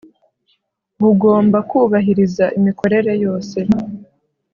bugomba 1.01 1.57
kubahiriza 1.69 2.45
imikorere 2.57 3.11
yose 3.23 3.57